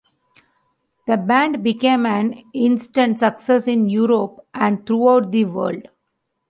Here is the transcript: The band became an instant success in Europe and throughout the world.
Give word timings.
The 1.05 1.15
band 1.15 1.61
became 1.63 2.07
an 2.07 2.43
instant 2.53 3.19
success 3.19 3.67
in 3.67 3.87
Europe 3.87 4.39
and 4.51 4.83
throughout 4.83 5.29
the 5.29 5.45
world. 5.45 5.89